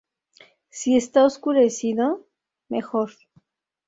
[0.71, 2.25] Si está oscurecido:
[2.69, 3.11] mejor.